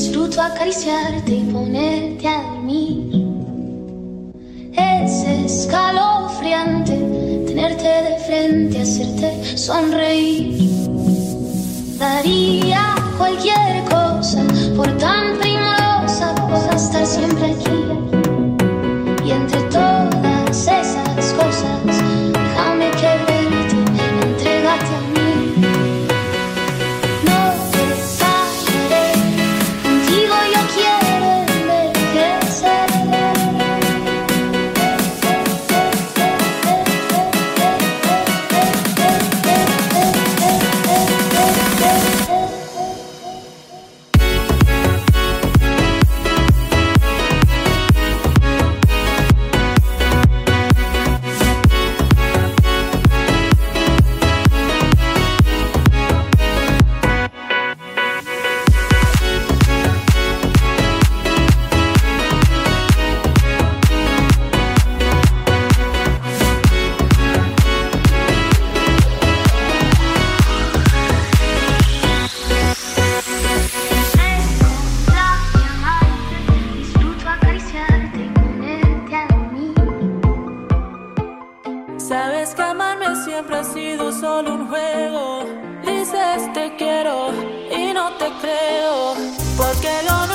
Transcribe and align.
Disfruto 0.00 0.40
acariciarte 0.40 1.30
y 1.30 1.44
ponerte 1.52 2.26
a 2.26 2.42
dormir. 2.42 3.22
Es 4.72 5.24
escalofriante 5.44 6.96
tenerte 7.46 7.84
de 7.84 8.18
frente, 8.26 8.80
hacerte 8.80 9.58
sonreír. 9.58 10.70
Daría 11.98 12.94
cualquier 13.18 13.84
cosa 13.90 14.42
por 14.74 14.90
tan 14.96 15.29
te 88.20 88.30
creo, 88.42 89.14
porque 89.56 90.02
lo 90.06 90.26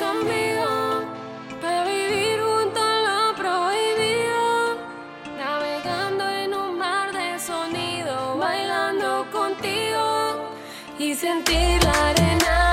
conmigo 0.00 1.04
para 1.60 1.84
vivir 1.84 2.40
juntos 2.40 2.90
lo 3.06 3.36
prohibido, 3.36 4.78
navegando 5.36 6.24
en 6.26 6.54
un 6.54 6.78
mar 6.78 7.12
de 7.12 7.38
sonido, 7.38 8.38
bailando 8.38 9.26
contigo 9.30 10.54
y 10.98 11.14
sentir 11.14 11.84
la 11.84 12.08
arena. 12.10 12.69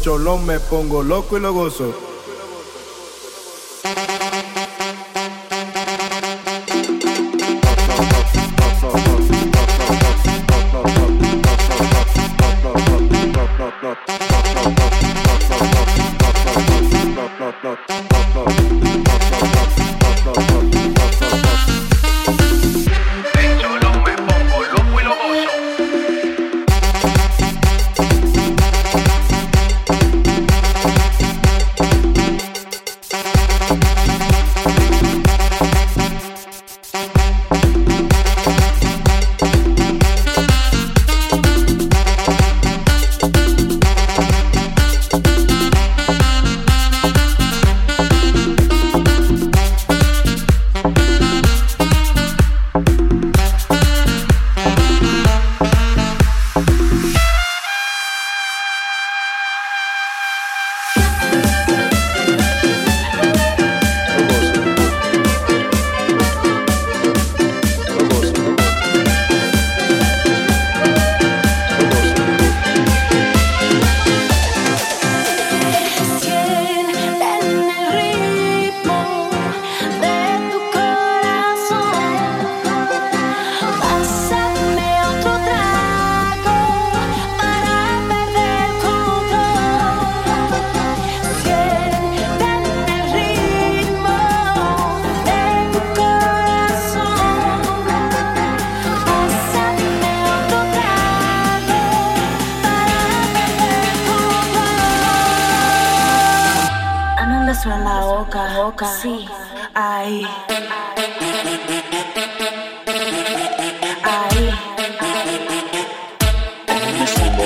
cholón 0.00 0.46
me 0.46 0.58
pongo 0.58 1.02
loco 1.02 1.36
y 1.36 1.40
lo 1.40 1.52
gozo. 1.52 1.92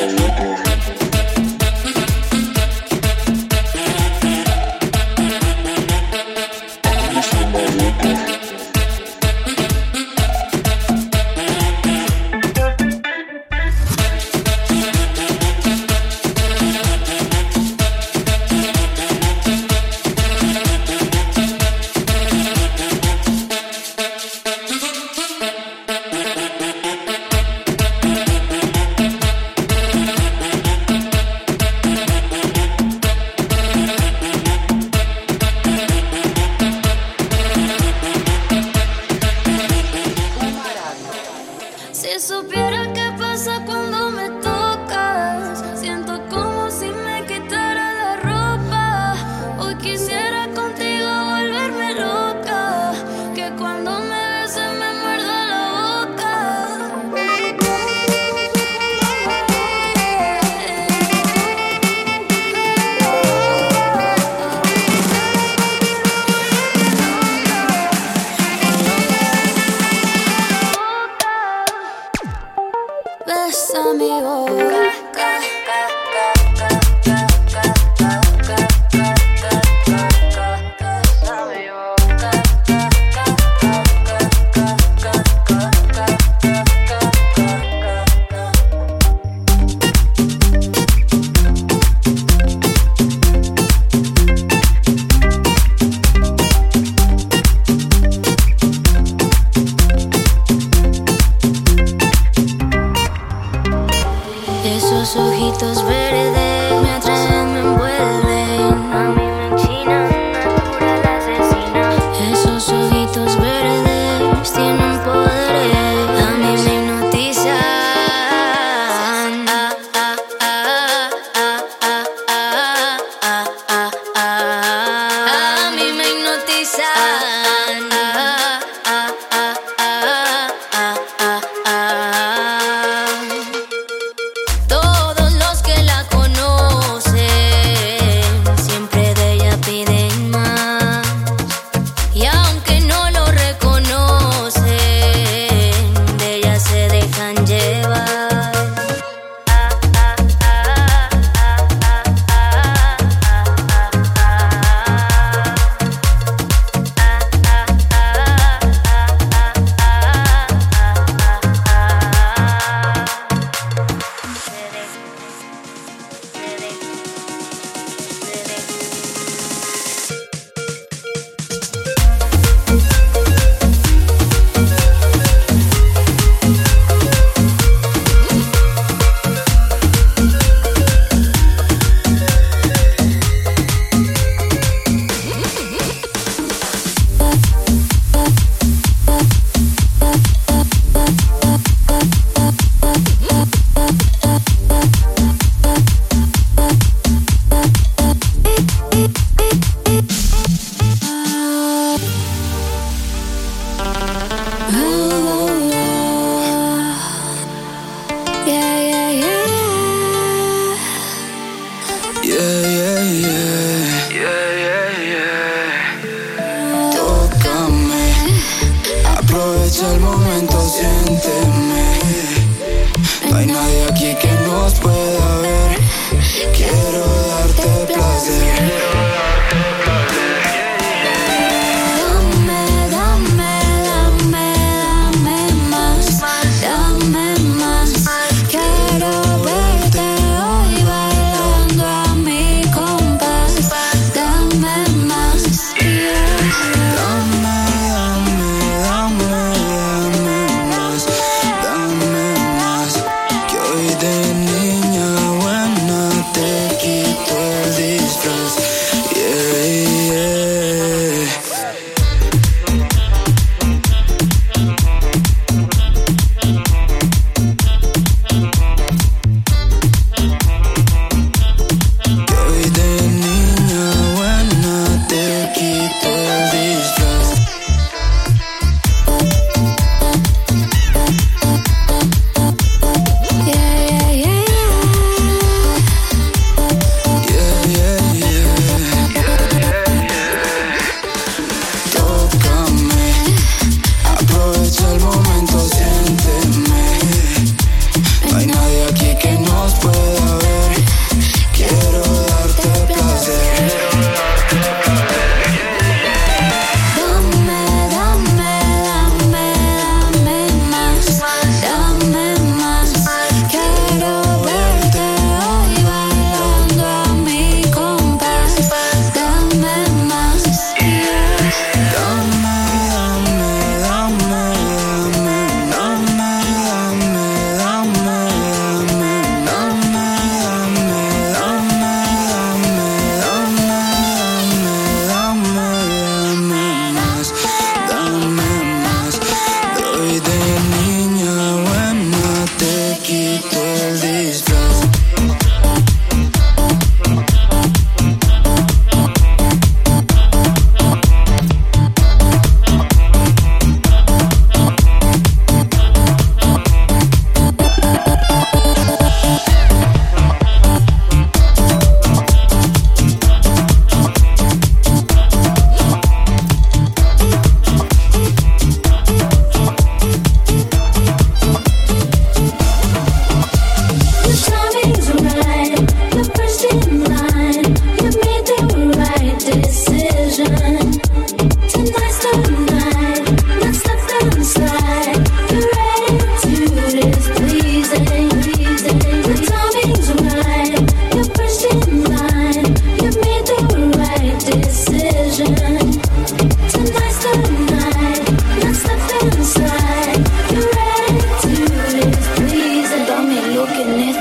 Oh. 0.06 0.34
whoa. 0.38 0.53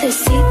the 0.04 0.12
sea. 0.12 0.43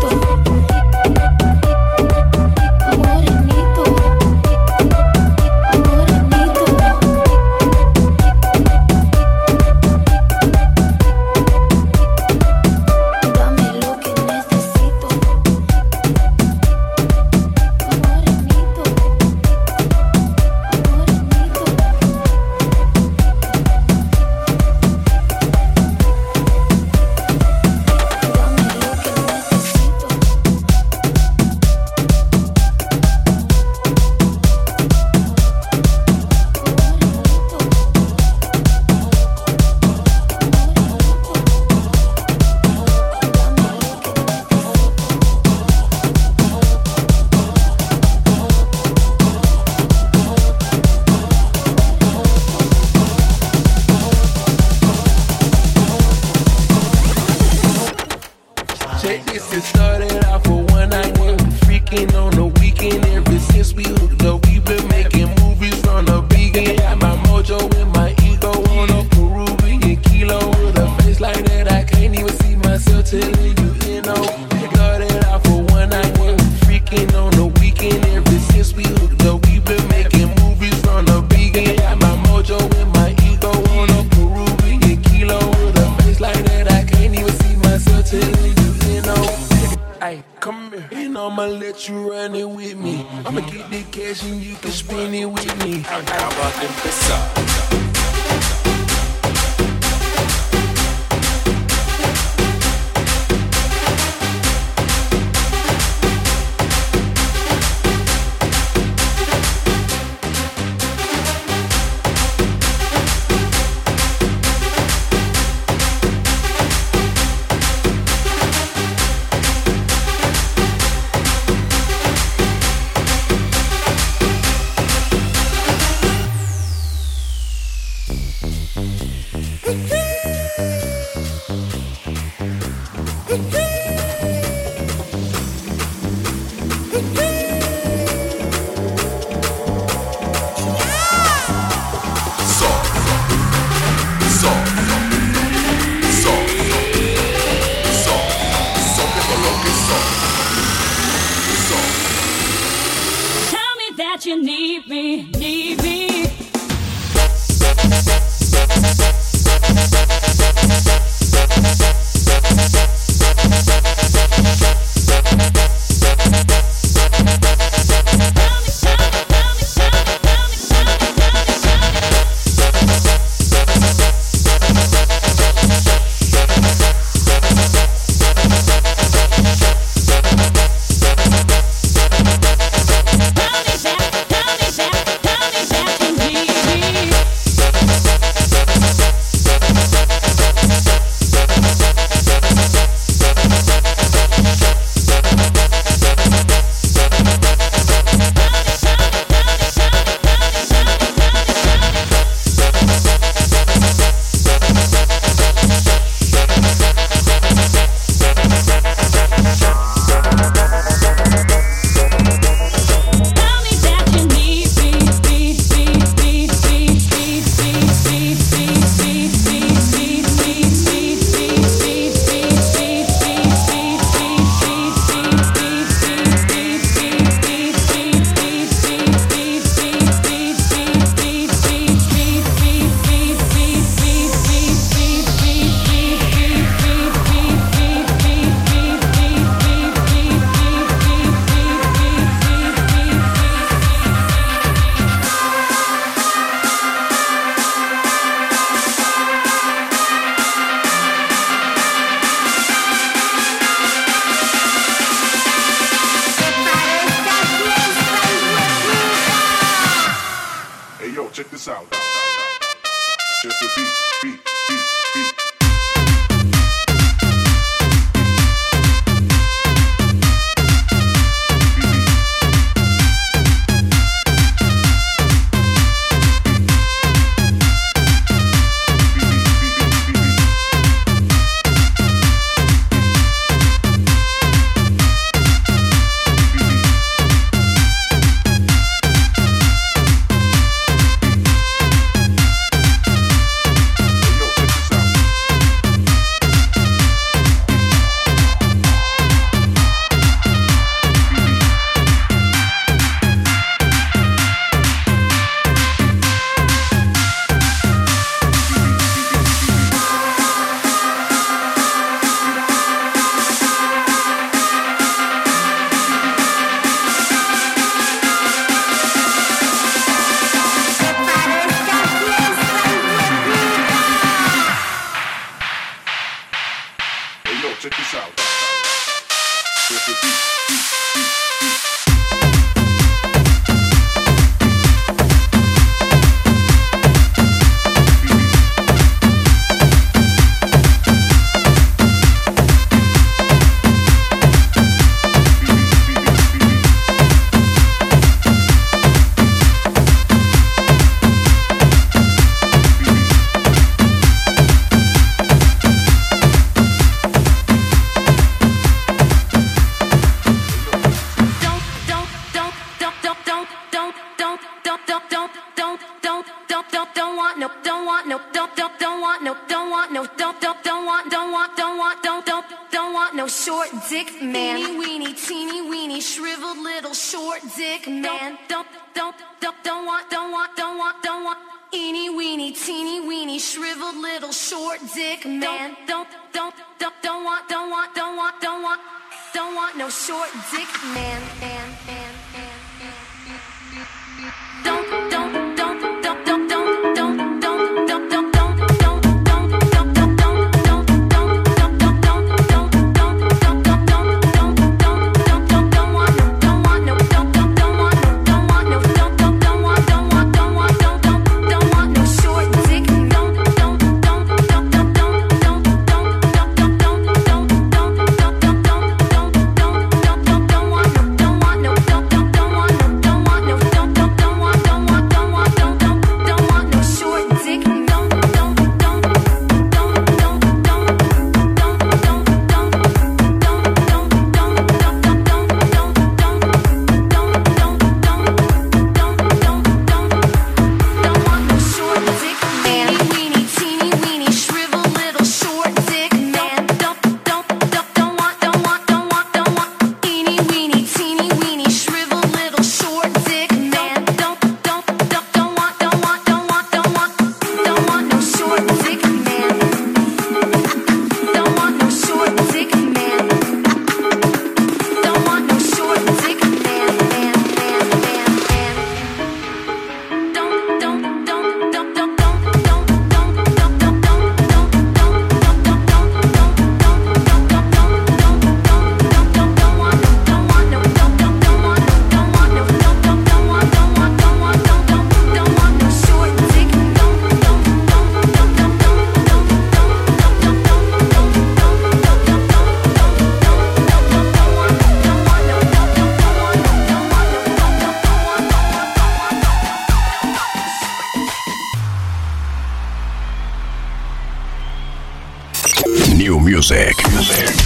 Music 506.50 507.14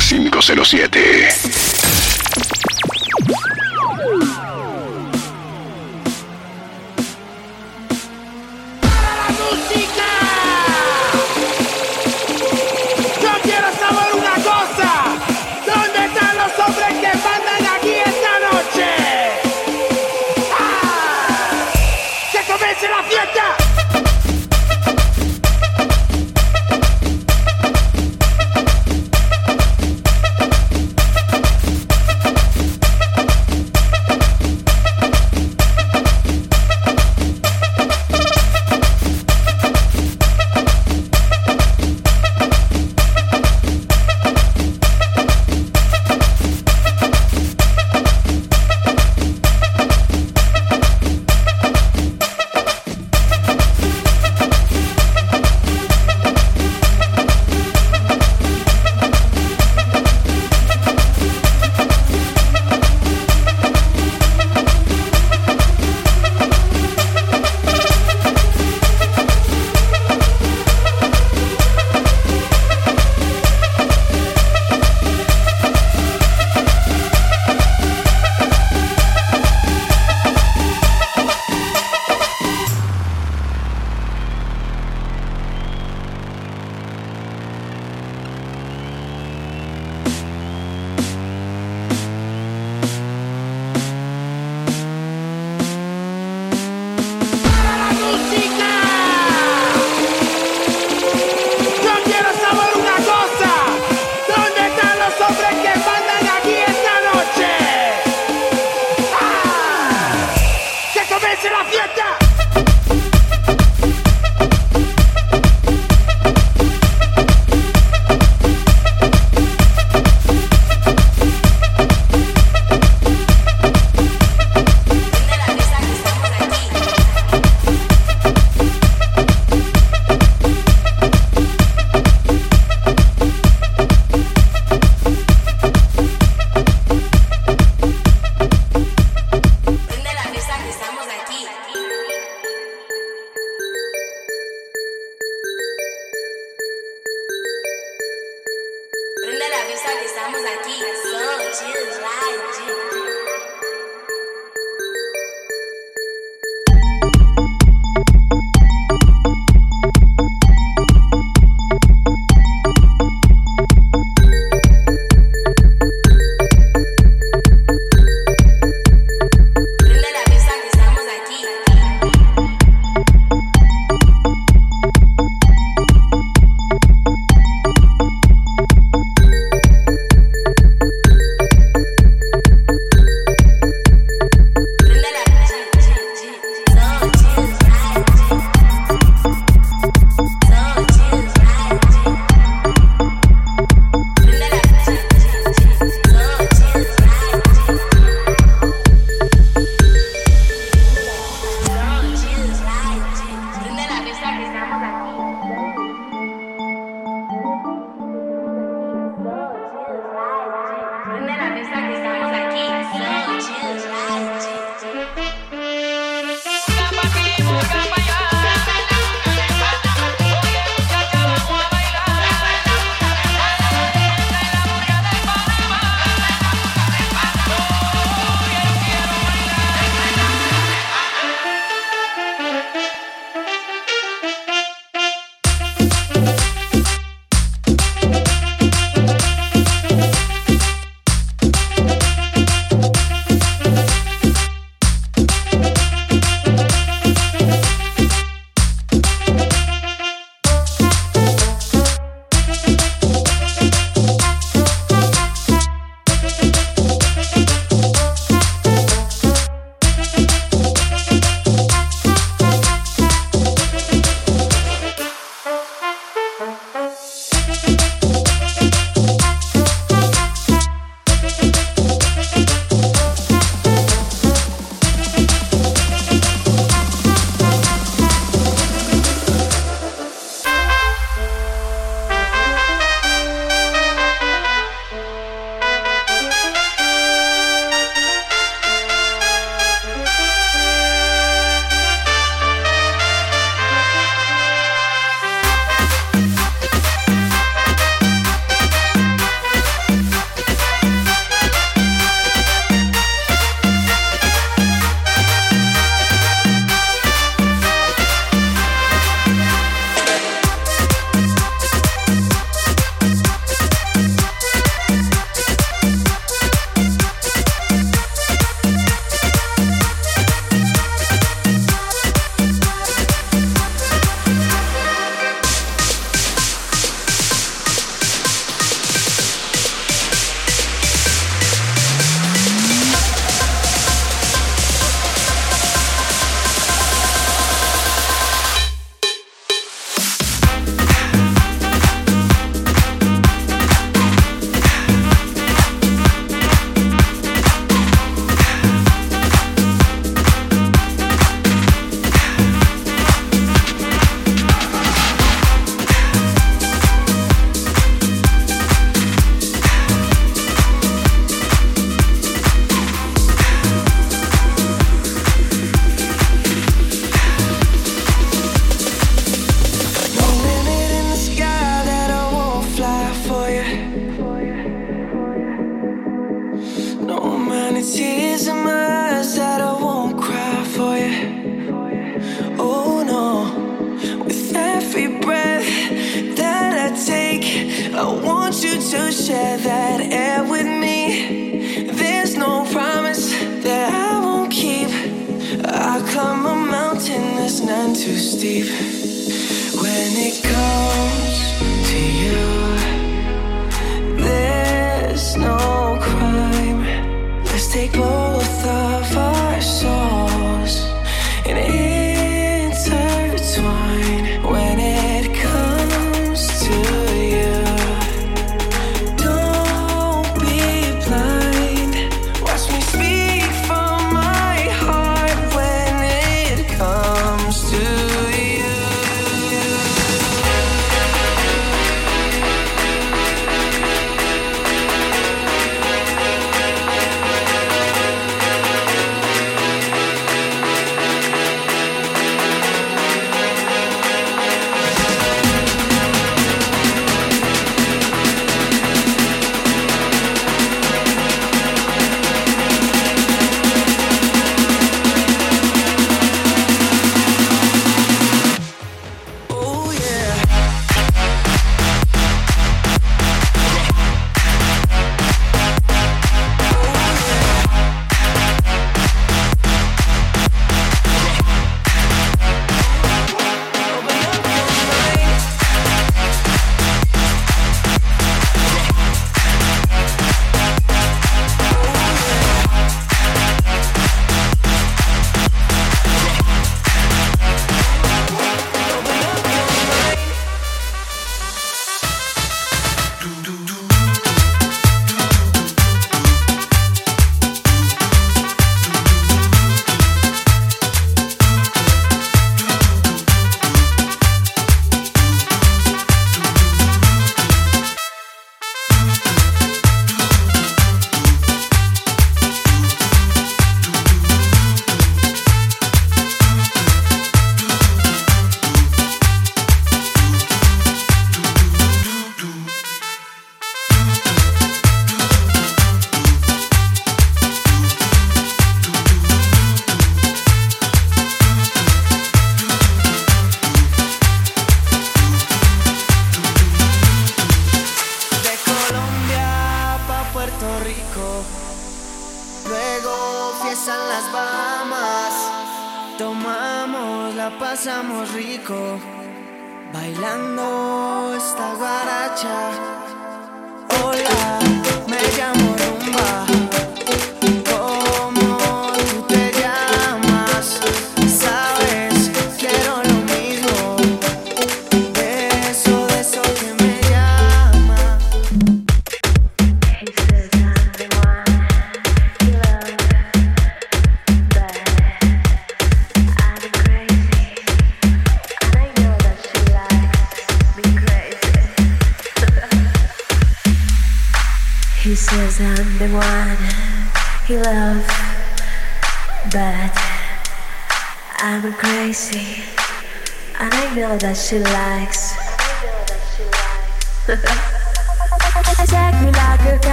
507. 0.00 2.53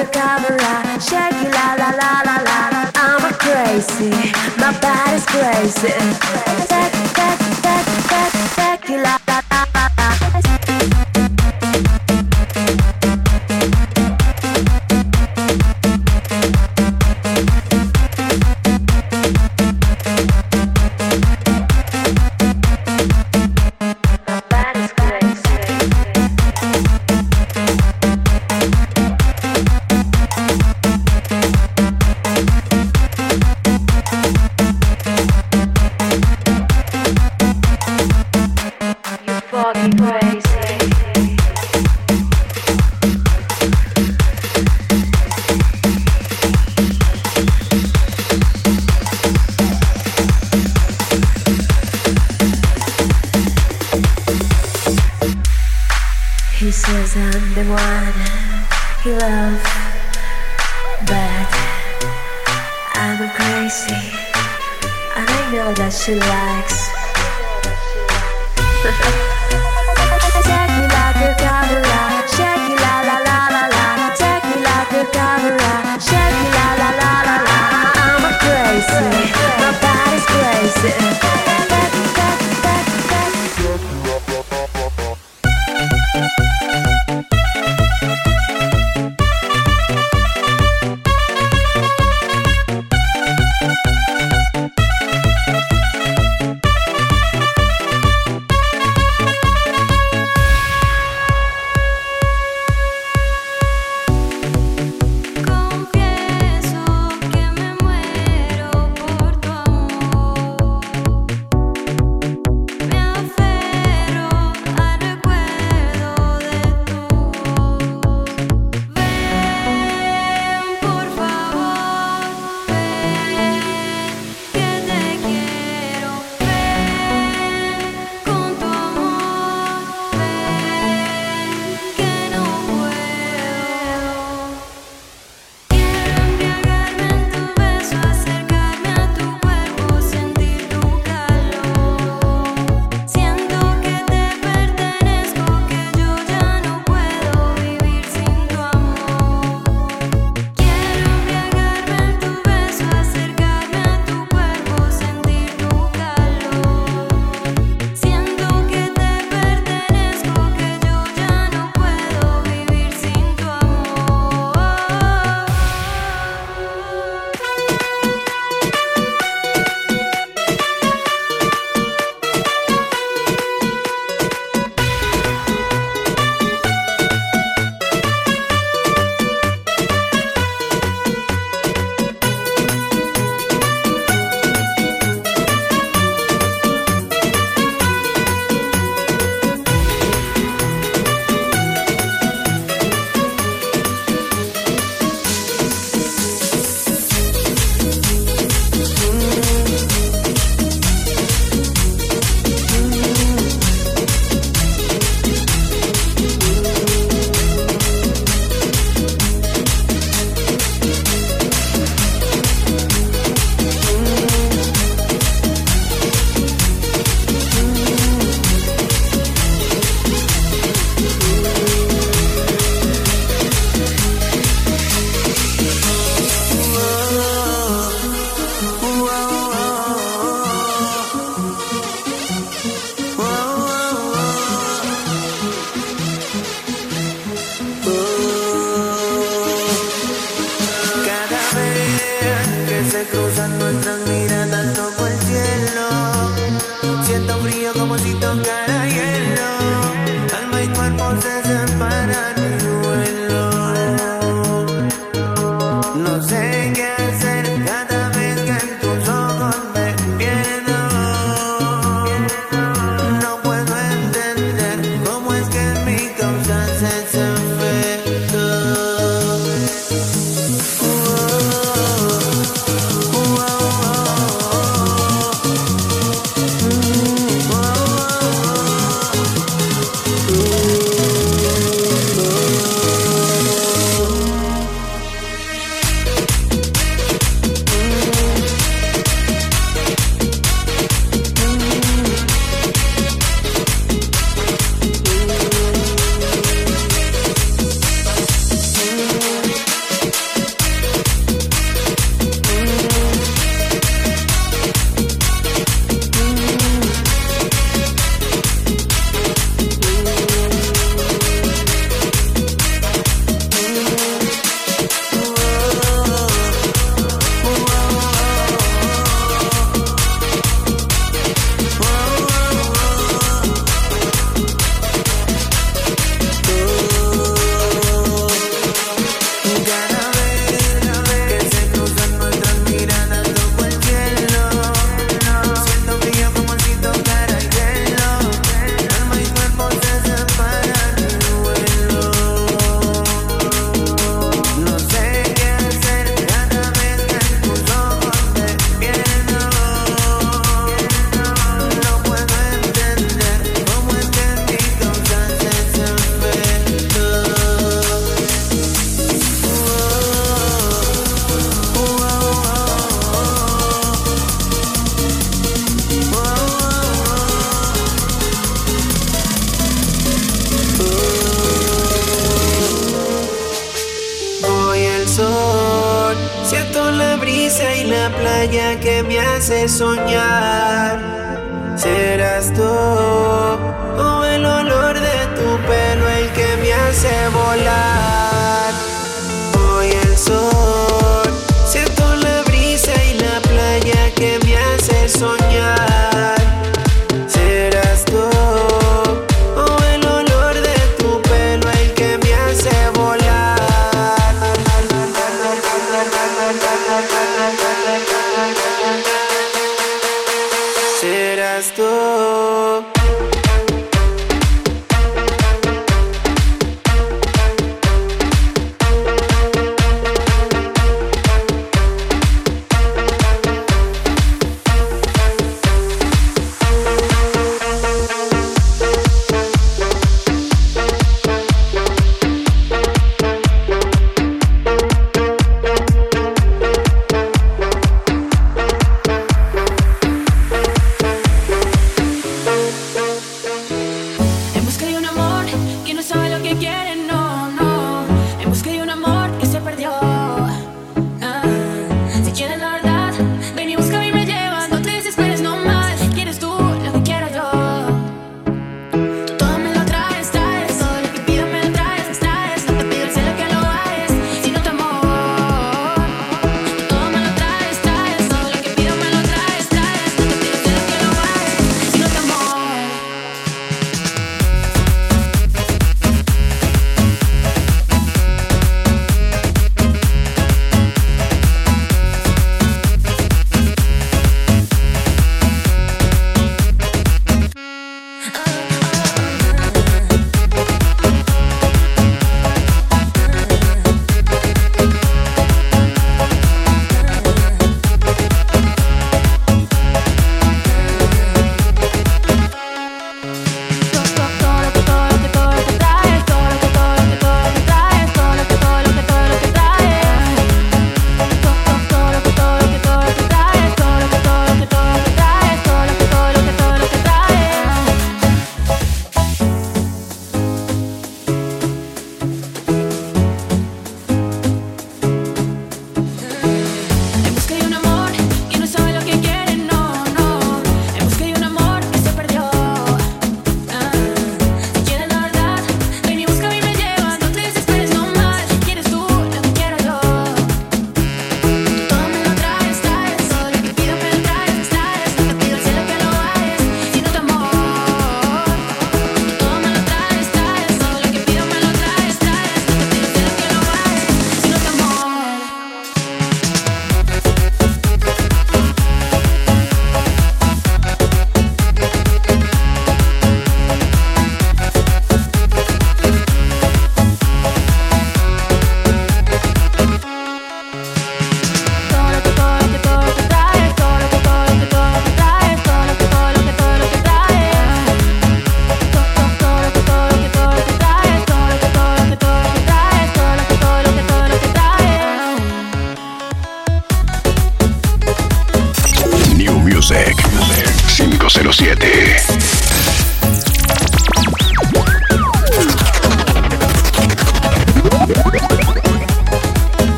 the 0.00 0.06
camera, 0.12 0.98
shake 0.98 1.42
it 1.44 1.52
la 1.52 1.74
la 1.74 1.90
la 2.00 2.12
la 2.24 2.36
la. 2.46 2.90
I'm 2.94 3.24
a 3.24 3.32
crazy, 3.36 4.10
my 4.58 4.72
body's 4.80 5.26
crazy. 5.26 5.92
Take, 6.70 6.92
take, 7.18 7.40
take, 7.64 7.86
take, 8.08 8.32
tequila. 8.56 9.19